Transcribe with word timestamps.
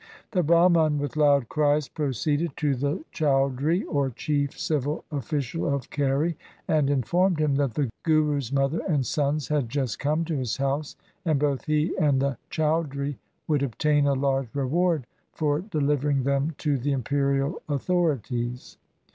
The 0.31 0.41
Brahman 0.41 0.97
with 0.97 1.15
loud 1.15 1.47
cries 1.47 1.87
proceeded 1.87 2.57
to 2.57 2.73
the 2.73 3.03
Chaudhri, 3.13 3.83
or 3.87 4.09
chief 4.09 4.59
civil 4.59 5.05
official 5.11 5.71
of 5.71 5.91
Kheri, 5.91 6.37
and 6.67 6.89
in 6.89 7.03
formed 7.03 7.39
him 7.39 7.53
that 7.57 7.75
the 7.75 7.91
Guru's 8.01 8.51
mother 8.51 8.81
and 8.89 9.05
sons 9.05 9.49
had 9.49 9.69
just 9.69 9.99
come 9.99 10.25
to 10.25 10.35
his 10.35 10.57
house, 10.57 10.95
and 11.23 11.37
both 11.39 11.65
he 11.65 11.95
and. 11.99 12.19
the 12.19 12.39
Chaudhri. 12.49 13.17
would 13.47 13.61
obtain 13.61 14.07
a 14.07 14.13
large 14.15 14.49
reward 14.55 15.05
for 15.33 15.61
delivering 15.61 16.23
them 16.23 16.55
to 16.57 16.79
the 16.79 16.93
imperial 16.93 17.61
authorities. 17.69 18.77